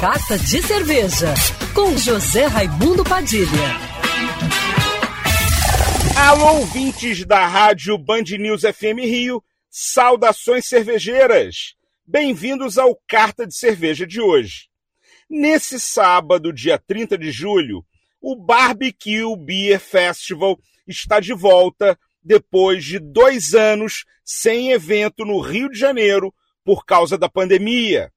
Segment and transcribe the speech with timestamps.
[0.00, 1.32] Carta de Cerveja,
[1.74, 3.48] com José Raimundo Padilha.
[6.14, 11.74] Alô, ouvintes da rádio Band News FM Rio, saudações cervejeiras!
[12.06, 14.68] Bem-vindos ao Carta de Cerveja de hoje.
[15.30, 17.82] Nesse sábado, dia 30 de julho,
[18.20, 25.70] o Barbecue Beer Festival está de volta depois de dois anos sem evento no Rio
[25.70, 28.12] de Janeiro por causa da pandemia.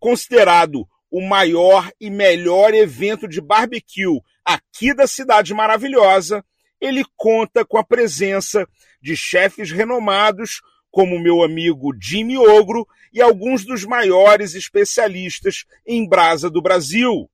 [0.00, 6.42] Considerado o maior e melhor evento de barbecue aqui da cidade maravilhosa,
[6.80, 8.66] ele conta com a presença
[9.00, 16.48] de chefes renomados como meu amigo Jimmy Ogro e alguns dos maiores especialistas em brasa
[16.48, 17.30] do Brasil.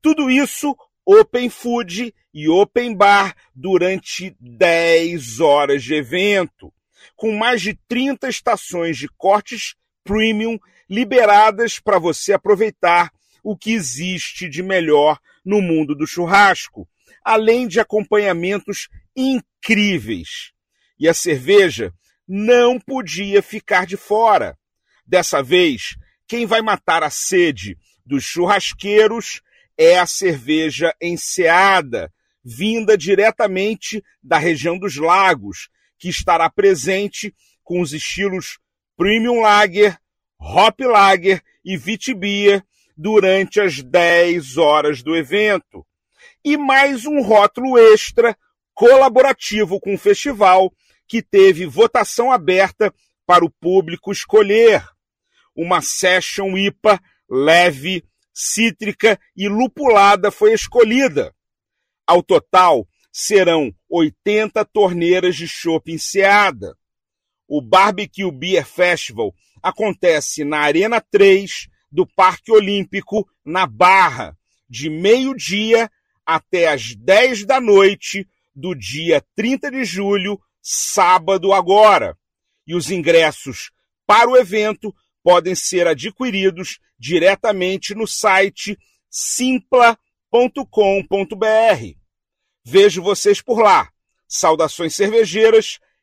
[0.00, 6.72] Tudo isso open food e open bar durante 10 horas de evento,
[7.16, 14.48] com mais de 30 estações de cortes premium liberadas para você aproveitar o que existe
[14.48, 16.88] de melhor no mundo do churrasco,
[17.24, 20.52] além de acompanhamentos incríveis.
[20.98, 21.92] E a cerveja
[22.28, 24.56] não podia ficar de fora.
[25.06, 25.96] Dessa vez,
[26.28, 29.42] quem vai matar a sede dos churrasqueiros
[29.76, 32.12] é a cerveja enseada,
[32.44, 38.58] vinda diretamente da região dos lagos, que estará presente com os estilos
[39.00, 39.98] Premium Lager,
[40.38, 42.62] Hop Lager e Vitibia
[42.94, 45.86] durante as 10 horas do evento.
[46.44, 48.36] E mais um rótulo extra
[48.74, 50.70] colaborativo com o festival,
[51.08, 52.92] que teve votação aberta
[53.24, 54.84] para o público escolher.
[55.56, 58.04] Uma Session IPA leve,
[58.34, 61.34] cítrica e lupulada foi escolhida.
[62.06, 66.76] Ao total, serão 80 torneiras de chopp enseada.
[67.52, 75.90] O Barbecue Beer Festival acontece na Arena 3 do Parque Olímpico, na Barra, de meio-dia
[76.24, 82.16] até as 10 da noite do dia 30 de julho, sábado agora.
[82.64, 83.72] E os ingressos
[84.06, 88.78] para o evento podem ser adquiridos diretamente no site
[89.10, 90.30] simpla.com.br.
[92.64, 93.90] Vejo vocês por lá.
[94.28, 95.80] Saudações cervejeiras